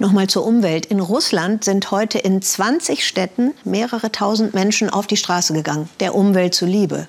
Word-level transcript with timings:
Nochmal 0.00 0.26
zur 0.26 0.44
Umwelt. 0.44 0.86
In 0.86 0.98
Russland 0.98 1.62
sind 1.62 1.92
heute 1.92 2.18
in 2.18 2.42
20 2.42 3.06
Städten 3.06 3.52
mehrere 3.62 4.10
tausend 4.10 4.52
Menschen 4.52 4.90
auf 4.90 5.06
die 5.06 5.16
Straße 5.16 5.52
gegangen, 5.52 5.88
der 6.00 6.16
Umwelt 6.16 6.54
zuliebe. 6.54 7.06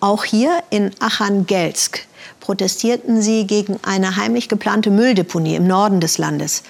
Auch 0.00 0.24
hier 0.24 0.62
in 0.68 0.90
Achangelsk 1.00 2.06
protestierten 2.40 3.22
sie 3.22 3.46
gegen 3.46 3.78
eine 3.82 4.16
heimlich 4.16 4.48
geplante 4.50 4.90
Mülldeponie 4.90 5.56
im 5.56 5.66
Norden 5.66 6.00
des 6.00 6.18
Landes. 6.18 6.64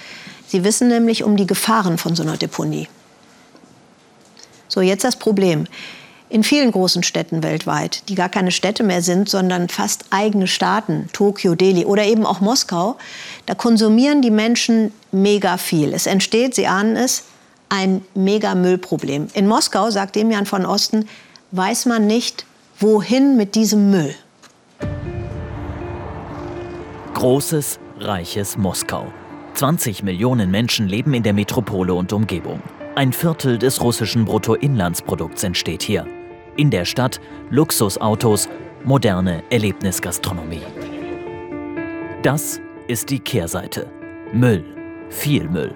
Sie 0.46 0.62
wissen 0.62 0.88
nämlich 0.88 1.24
um 1.24 1.36
die 1.36 1.46
Gefahren 1.46 1.98
von 1.98 2.14
so 2.14 2.22
einer 2.22 2.36
Deponie. 2.36 2.88
So, 4.68 4.80
jetzt 4.80 5.04
das 5.04 5.16
Problem. 5.16 5.66
In 6.30 6.44
vielen 6.44 6.72
großen 6.72 7.02
Städten 7.02 7.42
weltweit, 7.42 8.06
die 8.10 8.14
gar 8.14 8.28
keine 8.28 8.50
Städte 8.50 8.82
mehr 8.82 9.00
sind, 9.00 9.30
sondern 9.30 9.70
fast 9.70 10.04
eigene 10.10 10.46
Staaten, 10.46 11.08
Tokio, 11.14 11.54
Delhi 11.54 11.86
oder 11.86 12.04
eben 12.04 12.26
auch 12.26 12.40
Moskau, 12.40 12.98
da 13.46 13.54
konsumieren 13.54 14.20
die 14.20 14.30
Menschen 14.30 14.92
mega 15.10 15.56
viel. 15.56 15.94
Es 15.94 16.06
entsteht, 16.06 16.54
Sie 16.54 16.66
ahnen 16.66 16.96
es, 16.96 17.24
ein 17.70 18.02
mega 18.14 18.54
Müllproblem. 18.54 19.28
In 19.32 19.46
Moskau, 19.46 19.90
sagt 19.90 20.16
Demian 20.16 20.44
von 20.44 20.66
Osten, 20.66 21.08
weiß 21.52 21.86
man 21.86 22.06
nicht, 22.06 22.44
wohin 22.78 23.38
mit 23.38 23.54
diesem 23.54 23.90
Müll. 23.90 24.14
Großes, 27.14 27.78
reiches 28.00 28.58
Moskau. 28.58 29.06
20 29.54 30.02
Millionen 30.02 30.50
Menschen 30.50 30.88
leben 30.88 31.14
in 31.14 31.22
der 31.22 31.32
Metropole 31.32 31.94
und 31.94 32.12
Umgebung. 32.12 32.62
Ein 32.94 33.12
Viertel 33.12 33.58
des 33.58 33.80
russischen 33.80 34.24
Bruttoinlandsprodukts 34.24 35.42
entsteht 35.42 35.82
hier. 35.82 36.06
In 36.58 36.70
der 36.70 36.84
Stadt 36.84 37.20
Luxusautos, 37.50 38.48
moderne 38.82 39.44
Erlebnisgastronomie. 39.48 40.62
Das 42.24 42.60
ist 42.88 43.10
die 43.10 43.20
Kehrseite. 43.20 43.86
Müll. 44.32 44.64
Viel 45.08 45.48
Müll. 45.48 45.72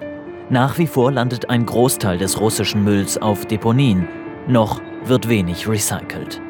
Nach 0.49 0.77
wie 0.77 0.87
vor 0.87 1.09
landet 1.09 1.49
ein 1.49 1.65
Großteil 1.65 2.17
des 2.17 2.37
russischen 2.37 2.83
Mülls 2.83 3.17
auf 3.17 3.45
Deponien. 3.45 4.09
Noch 4.49 4.81
wird 5.05 5.29
wenig 5.29 5.69
recycelt. 5.69 6.41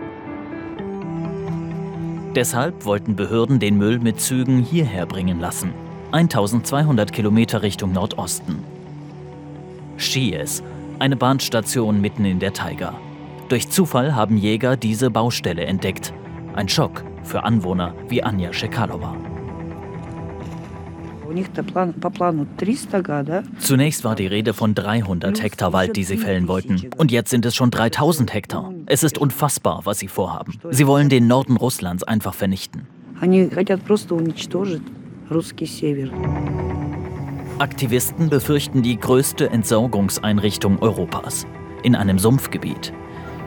Deshalb 2.35 2.85
wollten 2.85 3.15
Behörden 3.15 3.59
den 3.59 3.77
Müll 3.77 3.99
mit 3.99 4.19
Zügen 4.19 4.63
hierher 4.63 5.05
bringen 5.05 5.39
lassen. 5.39 5.75
1200 6.11 7.13
Kilometer 7.13 7.61
Richtung 7.61 7.91
Nordosten. 7.91 8.63
Schies, 9.97 10.63
eine 10.97 11.17
Bahnstation 11.17 12.01
mitten 12.01 12.25
in 12.25 12.39
der 12.39 12.53
Taiga. 12.53 12.95
Durch 13.53 13.69
Zufall 13.69 14.15
haben 14.15 14.35
Jäger 14.35 14.75
diese 14.75 15.11
Baustelle 15.11 15.63
entdeckt. 15.65 16.11
Ein 16.55 16.67
Schock 16.67 17.03
für 17.21 17.43
Anwohner 17.43 17.93
wie 18.09 18.23
Anja 18.23 18.51
Shekalova. 18.51 19.15
Zunächst 23.59 24.03
war 24.03 24.15
die 24.15 24.25
Rede 24.25 24.55
von 24.55 24.73
300 24.73 25.43
Hektar 25.43 25.71
Wald, 25.71 25.95
die 25.95 26.03
sie 26.03 26.17
fällen 26.17 26.47
wollten. 26.47 26.89
Und 26.97 27.11
jetzt 27.11 27.29
sind 27.29 27.45
es 27.45 27.53
schon 27.53 27.69
3000 27.69 28.33
Hektar. 28.33 28.73
Es 28.87 29.03
ist 29.03 29.19
unfassbar, 29.19 29.81
was 29.83 29.99
sie 29.99 30.07
vorhaben. 30.07 30.59
Sie 30.71 30.87
wollen 30.87 31.09
den 31.09 31.27
Norden 31.27 31.55
Russlands 31.55 32.03
einfach 32.03 32.33
vernichten. 32.33 32.87
Aktivisten 37.59 38.29
befürchten 38.31 38.81
die 38.81 38.99
größte 38.99 39.51
Entsorgungseinrichtung 39.51 40.79
Europas 40.79 41.45
in 41.83 41.95
einem 41.95 42.17
Sumpfgebiet. 42.17 42.93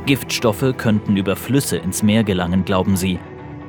Giftstoffe 0.06 0.74
könnten 0.76 1.16
über 1.16 1.34
Flüsse 1.36 1.76
ins 1.76 2.02
Meer 2.02 2.22
gelangen, 2.22 2.64
glauben 2.64 2.96
sie. 2.96 3.18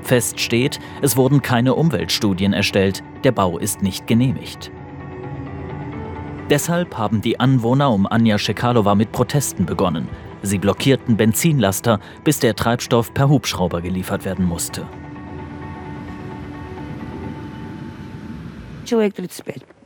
Fest 0.03 0.39
steht, 0.39 0.79
es 1.01 1.17
wurden 1.17 1.41
keine 1.41 1.73
Umweltstudien 1.73 2.53
erstellt, 2.53 3.03
der 3.23 3.31
Bau 3.31 3.57
ist 3.57 3.81
nicht 3.81 4.07
genehmigt. 4.07 4.71
Deshalb 6.49 6.97
haben 6.97 7.21
die 7.21 7.39
Anwohner 7.39 7.91
um 7.91 8.07
Anja 8.07 8.37
Shekalova 8.37 8.95
mit 8.95 9.11
Protesten 9.11 9.65
begonnen. 9.65 10.07
Sie 10.43 10.59
blockierten 10.59 11.17
Benzinlaster, 11.17 11.99
bis 12.23 12.39
der 12.39 12.55
Treibstoff 12.55 13.13
per 13.13 13.27
Hubschrauber 13.27 13.81
geliefert 13.81 14.23
werden 14.23 14.45
musste. 14.45 14.87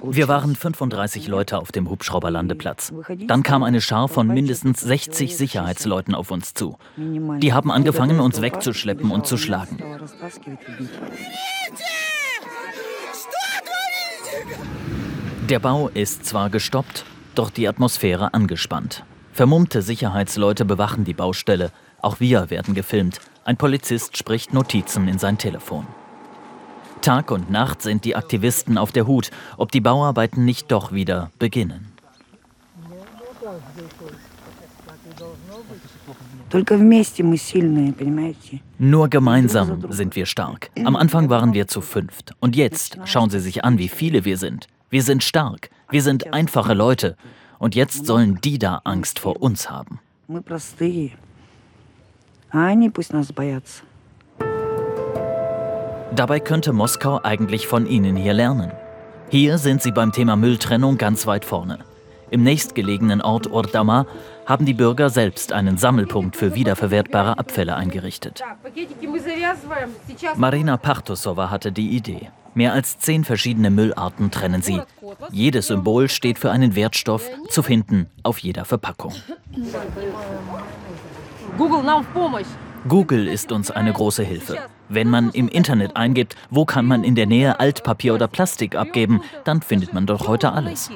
Wir 0.03 0.27
waren 0.27 0.55
35 0.55 1.27
Leute 1.27 1.57
auf 1.59 1.71
dem 1.71 1.89
Hubschrauberlandeplatz. 1.89 2.93
Dann 3.27 3.43
kam 3.43 3.63
eine 3.63 3.81
Schar 3.81 4.07
von 4.07 4.27
mindestens 4.27 4.81
60 4.81 5.37
Sicherheitsleuten 5.37 6.15
auf 6.15 6.31
uns 6.31 6.53
zu. 6.53 6.77
Die 6.97 7.53
haben 7.53 7.71
angefangen, 7.71 8.19
uns 8.19 8.41
wegzuschleppen 8.41 9.11
und 9.11 9.27
zu 9.27 9.37
schlagen. 9.37 9.77
Der 15.49 15.59
Bau 15.59 15.89
ist 15.89 16.25
zwar 16.25 16.49
gestoppt, 16.49 17.05
doch 17.35 17.49
die 17.49 17.67
Atmosphäre 17.67 18.33
angespannt. 18.33 19.03
Vermummte 19.33 19.81
Sicherheitsleute 19.81 20.65
bewachen 20.65 21.03
die 21.03 21.13
Baustelle. 21.13 21.71
Auch 22.01 22.19
wir 22.19 22.49
werden 22.49 22.73
gefilmt. 22.73 23.19
Ein 23.43 23.57
Polizist 23.57 24.17
spricht 24.17 24.53
Notizen 24.53 25.07
in 25.07 25.19
sein 25.19 25.37
Telefon. 25.37 25.87
Tag 27.01 27.31
und 27.31 27.49
Nacht 27.49 27.81
sind 27.81 28.05
die 28.05 28.15
Aktivisten 28.15 28.77
auf 28.77 28.91
der 28.91 29.07
Hut, 29.07 29.31
ob 29.57 29.71
die 29.71 29.81
Bauarbeiten 29.81 30.45
nicht 30.45 30.71
doch 30.71 30.91
wieder 30.91 31.31
beginnen. 31.39 31.91
Nur 38.77 39.09
gemeinsam 39.09 39.85
sind 39.89 40.15
wir 40.15 40.25
stark. 40.25 40.69
Am 40.83 40.95
Anfang 40.95 41.29
waren 41.29 41.53
wir 41.53 41.67
zu 41.67 41.81
fünft. 41.81 42.33
Und 42.39 42.55
jetzt 42.55 42.97
schauen 43.05 43.29
Sie 43.29 43.39
sich 43.39 43.63
an, 43.63 43.77
wie 43.77 43.87
viele 43.89 44.25
wir 44.25 44.37
sind. 44.37 44.67
Wir 44.89 45.03
sind 45.03 45.23
stark. 45.23 45.69
Wir 45.89 46.01
sind 46.01 46.33
einfache 46.33 46.73
Leute. 46.73 47.15
Und 47.59 47.75
jetzt 47.75 48.05
sollen 48.05 48.39
die 48.41 48.59
da 48.59 48.81
Angst 48.83 49.19
vor 49.19 49.41
uns 49.41 49.69
haben. 49.69 49.99
Dabei 56.13 56.39
könnte 56.39 56.73
Moskau 56.73 57.21
eigentlich 57.23 57.67
von 57.67 57.87
ihnen 57.87 58.17
hier 58.17 58.33
lernen. 58.33 58.71
Hier 59.29 59.57
sind 59.57 59.81
sie 59.81 59.91
beim 59.91 60.11
Thema 60.11 60.35
Mülltrennung 60.35 60.97
ganz 60.97 61.25
weit 61.25 61.45
vorne. 61.45 61.79
Im 62.31 62.43
nächstgelegenen 62.43 63.21
Ort 63.21 63.47
Ordama 63.47 64.05
haben 64.45 64.65
die 64.65 64.73
Bürger 64.73 65.09
selbst 65.09 65.53
einen 65.53 65.77
Sammelpunkt 65.77 66.35
für 66.35 66.53
wiederverwertbare 66.53 67.37
Abfälle 67.37 67.75
eingerichtet. 67.75 68.43
Marina 70.35 70.77
Partusova 70.77 71.49
hatte 71.49 71.71
die 71.71 71.89
Idee. 71.89 72.29
Mehr 72.53 72.73
als 72.73 72.99
zehn 72.99 73.23
verschiedene 73.23 73.69
Müllarten 73.69 74.31
trennen 74.31 74.61
sie. 74.61 74.81
Jedes 75.31 75.67
Symbol 75.67 76.09
steht 76.09 76.39
für 76.39 76.51
einen 76.51 76.75
Wertstoff, 76.75 77.29
zu 77.49 77.63
finden 77.63 78.07
auf 78.23 78.39
jeder 78.39 78.65
Verpackung. 78.65 79.13
Google 82.87 83.27
ist 83.27 83.51
uns 83.51 83.71
eine 83.71 83.93
große 83.93 84.23
Hilfe. 84.23 84.57
Wenn 84.93 85.09
man 85.09 85.29
im 85.29 85.47
Internet 85.47 85.95
eingibt, 85.95 86.35
wo 86.49 86.65
kann 86.65 86.85
man 86.85 87.05
in 87.05 87.15
der 87.15 87.25
Nähe 87.25 87.61
Altpapier 87.61 88.13
oder 88.13 88.27
Plastik 88.27 88.75
abgeben, 88.75 89.21
dann 89.45 89.61
findet 89.61 89.93
man 89.93 90.05
doch 90.05 90.27
heute 90.27 90.51
alles. 90.51 90.89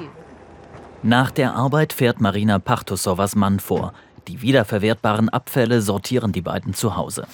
Nach 1.02 1.30
der 1.30 1.54
Arbeit 1.54 1.94
fährt 1.94 2.20
Marina 2.20 2.58
Partusovas 2.58 3.36
Mann 3.36 3.58
vor. 3.58 3.94
Die 4.28 4.42
wiederverwertbaren 4.42 5.30
Abfälle 5.30 5.80
sortieren 5.80 6.32
die 6.32 6.42
beiden 6.42 6.74
zu 6.74 6.94
Hause. 6.94 7.26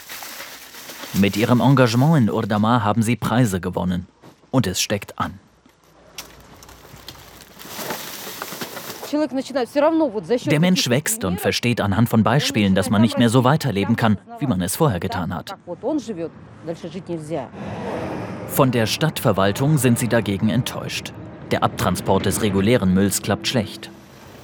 Mit 1.14 1.36
ihrem 1.36 1.60
Engagement 1.60 2.16
in 2.16 2.30
Urdamar 2.30 2.84
haben 2.84 3.02
sie 3.02 3.16
Preise 3.16 3.60
gewonnen. 3.60 4.06
Und 4.52 4.68
es 4.68 4.80
steckt 4.80 5.18
an. 5.18 5.40
Der 9.12 10.60
Mensch 10.60 10.88
wächst 10.88 11.24
und 11.24 11.40
versteht 11.40 11.80
anhand 11.80 12.08
von 12.08 12.22
Beispielen, 12.22 12.74
dass 12.74 12.90
man 12.90 13.02
nicht 13.02 13.18
mehr 13.18 13.28
so 13.28 13.44
weiterleben 13.44 13.96
kann, 13.96 14.18
wie 14.38 14.46
man 14.46 14.60
es 14.62 14.76
vorher 14.76 15.00
getan 15.00 15.34
hat. 15.34 15.54
Von 18.48 18.70
der 18.70 18.86
Stadtverwaltung 18.86 19.78
sind 19.78 19.98
sie 19.98 20.08
dagegen 20.08 20.48
enttäuscht. 20.48 21.12
Der 21.50 21.62
Abtransport 21.62 22.26
des 22.26 22.42
regulären 22.42 22.94
Mülls 22.94 23.22
klappt 23.22 23.46
schlecht. 23.46 23.90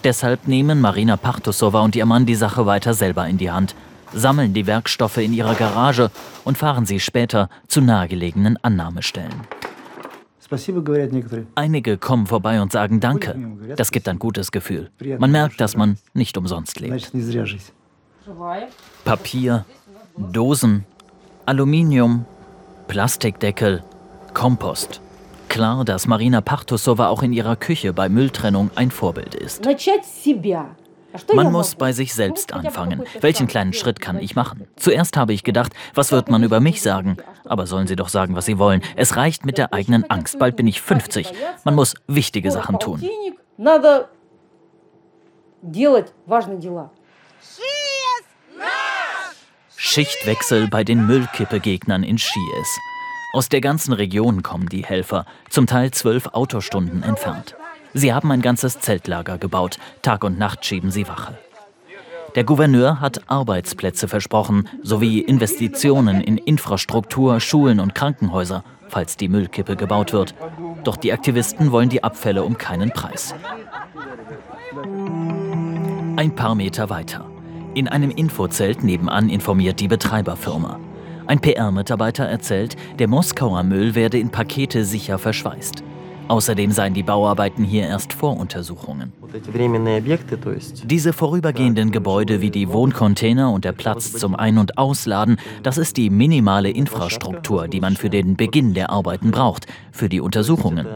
Deshalb 0.04 0.46
nehmen 0.46 0.80
Marina 0.80 1.16
Partusova 1.16 1.80
und 1.80 1.96
ihr 1.96 2.06
Mann 2.06 2.26
die 2.26 2.34
Sache 2.34 2.66
weiter 2.66 2.94
selber 2.94 3.26
in 3.26 3.38
die 3.38 3.50
Hand, 3.50 3.74
sammeln 4.12 4.54
die 4.54 4.66
Werkstoffe 4.66 5.18
in 5.18 5.32
ihrer 5.32 5.54
Garage 5.54 6.10
und 6.44 6.58
fahren 6.58 6.86
sie 6.86 7.00
später 7.00 7.48
zu 7.66 7.80
nahegelegenen 7.80 8.58
Annahmestellen. 8.62 9.34
Einige 11.54 11.98
kommen 11.98 12.26
vorbei 12.26 12.60
und 12.60 12.72
sagen 12.72 13.00
Danke. 13.00 13.36
Das 13.76 13.90
gibt 13.90 14.08
ein 14.08 14.18
gutes 14.18 14.50
Gefühl. 14.50 14.90
Man 15.18 15.30
merkt, 15.30 15.60
dass 15.60 15.76
man 15.76 15.98
nicht 16.14 16.36
umsonst 16.38 16.80
lebt. 16.80 17.12
Papier, 19.04 19.64
Dosen, 20.16 20.84
Aluminium, 21.46 22.24
Plastikdeckel, 22.88 23.82
Kompost. 24.34 25.00
Klar, 25.48 25.84
dass 25.84 26.06
Marina 26.06 26.40
Partusova 26.40 27.08
auch 27.08 27.22
in 27.22 27.32
ihrer 27.32 27.56
Küche 27.56 27.92
bei 27.92 28.08
Mülltrennung 28.08 28.70
ein 28.74 28.90
Vorbild 28.90 29.34
ist. 29.34 29.64
Man 31.34 31.52
muss 31.52 31.74
bei 31.74 31.92
sich 31.92 32.14
selbst 32.14 32.52
anfangen. 32.52 33.02
Welchen 33.20 33.46
kleinen 33.46 33.72
Schritt 33.72 34.00
kann 34.00 34.18
ich 34.18 34.34
machen? 34.34 34.68
Zuerst 34.76 35.16
habe 35.16 35.32
ich 35.32 35.42
gedacht, 35.42 35.72
was 35.94 36.12
wird 36.12 36.30
man 36.30 36.42
über 36.42 36.60
mich 36.60 36.82
sagen? 36.82 37.16
Aber 37.44 37.66
sollen 37.66 37.86
sie 37.86 37.96
doch 37.96 38.08
sagen, 38.08 38.34
was 38.34 38.46
sie 38.46 38.58
wollen. 38.58 38.82
Es 38.96 39.16
reicht 39.16 39.46
mit 39.46 39.58
der 39.58 39.72
eigenen 39.72 40.08
Angst. 40.10 40.38
Bald 40.38 40.56
bin 40.56 40.66
ich 40.66 40.80
50. 40.82 41.32
Man 41.64 41.74
muss 41.74 41.94
wichtige 42.06 42.50
Sachen 42.50 42.78
tun. 42.78 43.02
Schichtwechsel 49.76 50.68
bei 50.68 50.84
den 50.84 51.06
Müllkippegegnern 51.06 52.02
in 52.02 52.18
Schies. 52.18 52.78
Aus 53.32 53.48
der 53.48 53.60
ganzen 53.60 53.92
Region 53.92 54.42
kommen 54.42 54.68
die 54.68 54.84
Helfer, 54.84 55.24
zum 55.50 55.66
Teil 55.66 55.90
zwölf 55.90 56.26
Autostunden 56.28 57.02
entfernt. 57.02 57.56
Sie 57.94 58.12
haben 58.12 58.30
ein 58.30 58.42
ganzes 58.42 58.80
Zeltlager 58.80 59.38
gebaut. 59.38 59.78
Tag 60.02 60.24
und 60.24 60.38
Nacht 60.38 60.64
schieben 60.64 60.90
sie 60.90 61.08
Wache. 61.08 61.38
Der 62.34 62.44
Gouverneur 62.44 63.00
hat 63.00 63.22
Arbeitsplätze 63.28 64.06
versprochen, 64.06 64.68
sowie 64.82 65.20
Investitionen 65.20 66.20
in 66.20 66.36
Infrastruktur, 66.36 67.40
Schulen 67.40 67.80
und 67.80 67.94
Krankenhäuser, 67.94 68.64
falls 68.88 69.16
die 69.16 69.28
Müllkippe 69.28 69.76
gebaut 69.76 70.12
wird. 70.12 70.34
Doch 70.84 70.96
die 70.96 71.12
Aktivisten 71.12 71.72
wollen 71.72 71.88
die 71.88 72.04
Abfälle 72.04 72.44
um 72.44 72.58
keinen 72.58 72.90
Preis. 72.90 73.34
Ein 76.16 76.34
paar 76.34 76.54
Meter 76.54 76.90
weiter. 76.90 77.28
In 77.74 77.88
einem 77.88 78.10
Infozelt 78.10 78.82
nebenan 78.82 79.28
informiert 79.28 79.80
die 79.80 79.88
Betreiberfirma. 79.88 80.78
Ein 81.26 81.40
PR-Mitarbeiter 81.40 82.24
erzählt, 82.24 82.76
der 82.98 83.08
Moskauer 83.08 83.62
Müll 83.62 83.94
werde 83.94 84.18
in 84.18 84.30
Pakete 84.30 84.84
sicher 84.84 85.18
verschweißt. 85.18 85.82
Außerdem 86.27 86.71
seien 86.71 86.93
die 86.93 87.03
Bauarbeiten 87.03 87.63
hier 87.63 87.83
erst 87.83 88.13
Voruntersuchungen. 88.13 89.11
Diese 90.85 91.13
vorübergehenden 91.13 91.91
Gebäude 91.91 92.41
wie 92.41 92.49
die 92.49 92.69
Wohncontainer 92.69 93.51
und 93.51 93.65
der 93.65 93.73
Platz 93.73 94.13
zum 94.13 94.35
Ein- 94.35 94.57
und 94.57 94.77
Ausladen, 94.77 95.37
das 95.63 95.77
ist 95.77 95.97
die 95.97 96.09
minimale 96.09 96.69
Infrastruktur, 96.69 97.67
die 97.67 97.81
man 97.81 97.95
für 97.95 98.09
den 98.09 98.35
Beginn 98.37 98.73
der 98.73 98.89
Arbeiten 98.89 99.31
braucht, 99.31 99.67
für 99.91 100.09
die 100.09 100.21
Untersuchungen. 100.21 100.87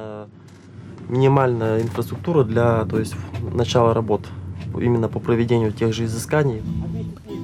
Минимальная 1.09 1.79
инфраструктура 1.79 2.43
для 2.43 2.83
то 2.83 2.99
есть, 2.99 3.15
начала 3.53 3.93
работ 3.93 4.27
именно 4.77 5.07
по 5.07 5.19
проведению 5.19 5.71
тех 5.71 5.93
же 5.93 6.03
изысканий. 6.03 6.61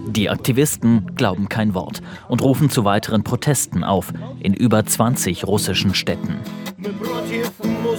Die 0.07 0.29
Aktivisten 0.29 1.15
glauben 1.15 1.49
kein 1.49 1.73
Wort 1.73 2.01
und 2.27 2.41
rufen 2.41 2.69
zu 2.69 2.83
weiteren 2.83 3.23
Protesten 3.23 3.83
auf 3.83 4.13
in 4.39 4.53
über 4.53 4.85
20 4.85 5.47
russischen 5.47 5.95
Städten. 5.95 6.39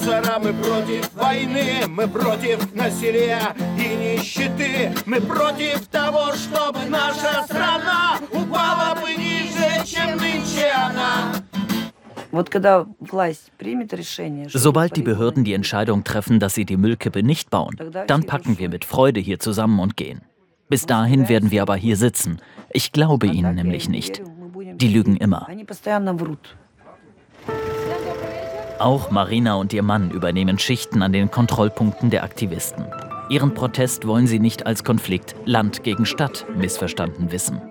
мусора, 0.08 0.38
мы 0.42 0.52
против 0.54 1.12
войны, 1.14 1.86
мы 1.88 2.08
против 2.08 2.74
насилия 2.74 3.54
и 3.78 4.16
нищеты, 4.16 4.92
мы 5.06 5.20
против 5.20 5.86
того, 5.88 6.32
чтобы 6.34 6.80
наша 6.88 7.44
страна 7.44 8.18
упала 8.32 8.98
бы 9.00 9.14
ниже, 9.14 9.84
чем 9.84 10.16
нынче 10.16 10.70
она. 10.74 11.34
Sobald 14.48 14.96
die 14.96 15.02
Behörden 15.02 15.44
die 15.44 15.52
Entscheidung 15.52 16.02
treffen, 16.02 16.40
dass 16.40 16.54
sie 16.54 16.64
die 16.64 16.76
Müllkippe 16.76 17.22
nicht 17.22 17.50
bauen, 17.50 17.76
dann 18.08 18.24
packen 18.24 18.58
wir 18.58 18.68
mit 18.68 18.84
Freude 18.84 19.20
hier 19.20 19.38
zusammen 19.38 19.78
und 19.78 19.96
gehen. 19.96 20.22
Bis 20.68 20.84
dahin 20.84 21.28
werden 21.28 21.52
wir 21.52 21.62
aber 21.62 21.76
hier 21.76 21.96
sitzen. 21.96 22.40
Ich 22.70 22.90
glaube 22.90 23.28
ihnen 23.28 23.54
nämlich 23.54 23.88
nicht. 23.88 24.20
Die 24.74 24.88
lügen 24.88 25.16
immer. 25.16 25.46
Auch 28.79 29.11
Marina 29.11 29.55
und 29.55 29.73
ihr 29.73 29.83
Mann 29.83 30.09
übernehmen 30.09 30.57
Schichten 30.57 31.01
an 31.01 31.11
den 31.11 31.29
Kontrollpunkten 31.29 32.09
der 32.09 32.23
Aktivisten. 32.23 32.85
Ihren 33.29 33.53
Protest 33.53 34.07
wollen 34.07 34.25
sie 34.25 34.39
nicht 34.39 34.65
als 34.65 34.85
Konflikt 34.85 35.35
Land 35.45 35.83
gegen 35.83 36.05
Stadt 36.05 36.45
missverstanden 36.55 37.31
wissen. 37.31 37.61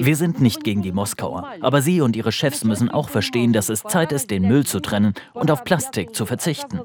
Wir 0.00 0.16
sind 0.16 0.40
nicht 0.40 0.64
gegen 0.64 0.82
die 0.82 0.92
Moskauer, 0.92 1.46
aber 1.60 1.80
Sie 1.82 2.00
und 2.00 2.16
Ihre 2.16 2.32
Chefs 2.32 2.64
müssen 2.64 2.90
auch 2.90 3.08
verstehen, 3.08 3.52
dass 3.52 3.68
es 3.68 3.82
Zeit 3.82 4.12
ist, 4.12 4.30
den 4.30 4.48
Müll 4.48 4.66
zu 4.66 4.80
trennen 4.80 5.14
und 5.34 5.50
auf 5.50 5.64
Plastik 5.64 6.14
zu 6.14 6.26
verzichten. 6.26 6.80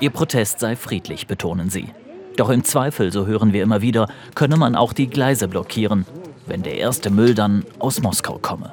Ihr 0.00 0.10
Protest 0.10 0.60
sei 0.60 0.76
friedlich, 0.76 1.26
betonen 1.26 1.70
Sie. 1.70 1.88
Doch 2.36 2.50
im 2.50 2.64
Zweifel, 2.64 3.12
so 3.12 3.26
hören 3.26 3.52
wir 3.52 3.62
immer 3.62 3.80
wieder, 3.80 4.08
könne 4.34 4.56
man 4.56 4.74
auch 4.74 4.92
die 4.92 5.06
Gleise 5.06 5.48
blockieren, 5.48 6.06
wenn 6.46 6.62
der 6.62 6.76
erste 6.76 7.10
Müll 7.10 7.34
dann 7.34 7.64
aus 7.78 8.02
Moskau 8.02 8.38
komme. 8.38 8.72